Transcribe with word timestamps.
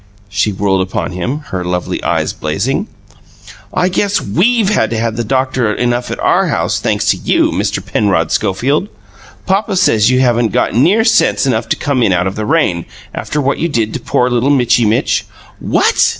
She 0.29 0.51
whirled 0.51 0.81
upon 0.81 1.11
him, 1.11 1.41
her 1.51 1.63
lovely 1.63 2.03
eyes 2.03 2.33
blazing. 2.33 2.87
"I 3.71 3.87
guess 3.87 4.19
WE'VE 4.19 4.69
had 4.69 4.89
to 4.89 4.97
have 4.97 5.15
the 5.15 5.23
doctor 5.23 5.71
enough 5.71 6.09
at 6.09 6.19
OUR 6.21 6.47
house, 6.47 6.79
thanks 6.79 7.05
to 7.11 7.17
you, 7.17 7.51
Mister 7.51 7.81
Penrod 7.81 8.31
Schofield. 8.31 8.87
Papa 9.45 9.75
says 9.75 10.09
you 10.09 10.19
haven't 10.21 10.53
got 10.53 10.73
NEAR 10.73 11.03
sense 11.03 11.45
enough 11.45 11.69
to 11.69 11.75
come 11.75 12.01
in 12.01 12.13
out 12.13 12.25
of 12.25 12.35
the 12.35 12.47
rain, 12.47 12.85
after 13.13 13.39
what 13.39 13.59
you 13.59 13.69
did 13.69 13.93
to 13.93 13.99
poor 13.99 14.27
little 14.27 14.49
Mitchy 14.49 14.85
Mitch" 14.85 15.27
"What?" 15.59 15.93